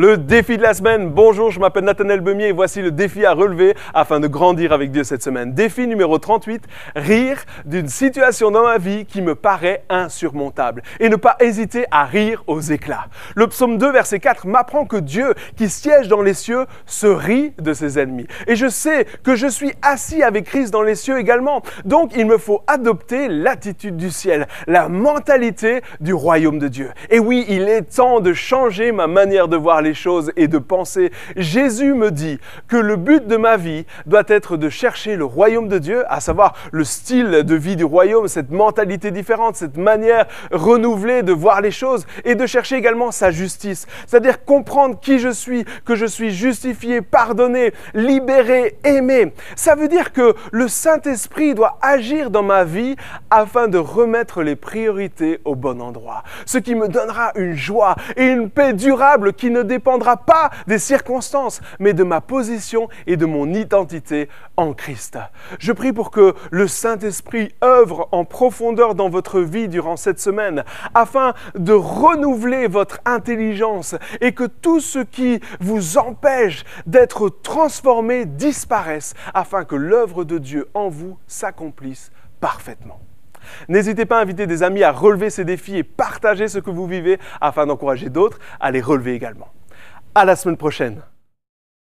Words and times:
Le 0.00 0.16
défi 0.16 0.56
de 0.56 0.62
la 0.62 0.74
semaine. 0.74 1.10
Bonjour, 1.10 1.50
je 1.50 1.58
m'appelle 1.58 1.82
Nathanaël 1.82 2.20
Bemier 2.20 2.50
et 2.50 2.52
voici 2.52 2.82
le 2.82 2.92
défi 2.92 3.26
à 3.26 3.32
relever 3.32 3.74
afin 3.92 4.20
de 4.20 4.28
grandir 4.28 4.72
avec 4.72 4.92
Dieu 4.92 5.02
cette 5.02 5.24
semaine. 5.24 5.54
Défi 5.54 5.88
numéro 5.88 6.18
38, 6.18 6.62
rire 6.94 7.38
d'une 7.64 7.88
situation 7.88 8.52
dans 8.52 8.62
ma 8.62 8.78
vie 8.78 9.06
qui 9.06 9.22
me 9.22 9.34
paraît 9.34 9.82
insurmontable 9.88 10.84
et 11.00 11.08
ne 11.08 11.16
pas 11.16 11.34
hésiter 11.40 11.84
à 11.90 12.04
rire 12.04 12.44
aux 12.46 12.60
éclats. 12.60 13.06
Le 13.34 13.48
psaume 13.48 13.76
2, 13.76 13.90
verset 13.90 14.20
4 14.20 14.46
m'apprend 14.46 14.84
que 14.84 14.98
Dieu 14.98 15.34
qui 15.56 15.68
siège 15.68 16.06
dans 16.06 16.22
les 16.22 16.34
cieux 16.34 16.66
se 16.86 17.08
rit 17.08 17.52
de 17.58 17.72
ses 17.72 17.98
ennemis. 17.98 18.28
Et 18.46 18.54
je 18.54 18.68
sais 18.68 19.04
que 19.24 19.34
je 19.34 19.48
suis 19.48 19.72
assis 19.82 20.22
avec 20.22 20.44
Christ 20.44 20.70
dans 20.70 20.82
les 20.82 20.94
cieux 20.94 21.18
également. 21.18 21.62
Donc 21.84 22.12
il 22.16 22.26
me 22.26 22.38
faut 22.38 22.62
adopter 22.68 23.26
l'attitude 23.26 23.96
du 23.96 24.12
ciel, 24.12 24.46
la 24.68 24.88
mentalité 24.88 25.80
du 25.98 26.14
royaume 26.14 26.60
de 26.60 26.68
Dieu. 26.68 26.90
Et 27.10 27.18
oui, 27.18 27.44
il 27.48 27.68
est 27.68 27.96
temps 27.96 28.20
de 28.20 28.32
changer 28.32 28.92
ma 28.92 29.08
manière 29.08 29.48
de 29.48 29.56
voir 29.56 29.82
les 29.82 29.87
choses 29.94 30.32
et 30.36 30.48
de 30.48 30.58
penser. 30.58 31.10
Jésus 31.36 31.94
me 31.94 32.10
dit 32.10 32.38
que 32.68 32.76
le 32.76 32.96
but 32.96 33.26
de 33.26 33.36
ma 33.36 33.56
vie 33.56 33.86
doit 34.06 34.24
être 34.28 34.56
de 34.56 34.68
chercher 34.68 35.16
le 35.16 35.24
royaume 35.24 35.68
de 35.68 35.78
Dieu, 35.78 36.04
à 36.08 36.20
savoir 36.20 36.54
le 36.72 36.84
style 36.84 37.42
de 37.44 37.54
vie 37.54 37.76
du 37.76 37.84
royaume, 37.84 38.28
cette 38.28 38.50
mentalité 38.50 39.10
différente, 39.10 39.56
cette 39.56 39.76
manière 39.76 40.26
renouvelée 40.50 41.22
de 41.22 41.32
voir 41.32 41.60
les 41.60 41.70
choses 41.70 42.06
et 42.24 42.34
de 42.34 42.46
chercher 42.46 42.76
également 42.76 43.10
sa 43.10 43.30
justice. 43.30 43.86
C'est-à-dire 44.06 44.44
comprendre 44.44 44.98
qui 45.00 45.18
je 45.18 45.28
suis, 45.28 45.64
que 45.84 45.94
je 45.94 46.06
suis 46.06 46.30
justifié, 46.30 47.02
pardonné, 47.02 47.72
libéré, 47.94 48.78
aimé. 48.84 49.32
Ça 49.56 49.74
veut 49.74 49.88
dire 49.88 50.12
que 50.12 50.34
le 50.52 50.68
Saint-Esprit 50.68 51.54
doit 51.54 51.78
agir 51.82 52.30
dans 52.30 52.42
ma 52.42 52.64
vie 52.64 52.96
afin 53.30 53.68
de 53.68 53.78
remettre 53.78 54.42
les 54.42 54.56
priorités 54.56 55.40
au 55.44 55.54
bon 55.54 55.80
endroit. 55.80 56.22
Ce 56.46 56.58
qui 56.58 56.74
me 56.74 56.88
donnera 56.88 57.32
une 57.34 57.54
joie 57.54 57.96
et 58.16 58.26
une 58.26 58.50
paix 58.50 58.72
durable 58.72 59.32
qui 59.32 59.50
ne 59.50 59.62
dépendra 59.68 60.16
pas 60.16 60.50
des 60.66 60.80
circonstances, 60.80 61.60
mais 61.78 61.92
de 61.92 62.02
ma 62.02 62.20
position 62.20 62.88
et 63.06 63.16
de 63.16 63.26
mon 63.26 63.52
identité 63.54 64.28
en 64.56 64.74
Christ. 64.74 65.18
Je 65.60 65.72
prie 65.72 65.92
pour 65.92 66.10
que 66.10 66.34
le 66.50 66.66
Saint-Esprit 66.66 67.54
œuvre 67.62 68.08
en 68.10 68.24
profondeur 68.24 68.96
dans 68.96 69.08
votre 69.08 69.40
vie 69.40 69.68
durant 69.68 69.96
cette 69.96 70.18
semaine, 70.18 70.64
afin 70.94 71.34
de 71.54 71.72
renouveler 71.72 72.66
votre 72.66 72.98
intelligence 73.04 73.94
et 74.20 74.32
que 74.32 74.44
tout 74.44 74.80
ce 74.80 74.98
qui 74.98 75.40
vous 75.60 75.98
empêche 75.98 76.64
d'être 76.86 77.28
transformé 77.28 78.24
disparaisse, 78.24 79.14
afin 79.34 79.64
que 79.64 79.76
l'œuvre 79.76 80.24
de 80.24 80.38
Dieu 80.38 80.68
en 80.74 80.88
vous 80.88 81.18
s'accomplisse 81.26 82.10
parfaitement. 82.40 83.00
N'hésitez 83.68 84.06
pas 84.06 84.18
à 84.18 84.22
inviter 84.22 84.46
des 84.46 84.62
amis 84.62 84.82
à 84.82 84.92
relever 84.92 85.30
ces 85.30 85.44
défis 85.44 85.76
et 85.76 85.82
partager 85.82 86.48
ce 86.48 86.58
que 86.58 86.70
vous 86.70 86.86
vivez 86.86 87.18
afin 87.40 87.66
d'encourager 87.66 88.10
d'autres 88.10 88.38
à 88.60 88.70
les 88.70 88.80
relever 88.80 89.14
également. 89.14 89.48
À 90.14 90.24
la 90.24 90.36
semaine 90.36 90.56
prochaine. 90.56 91.02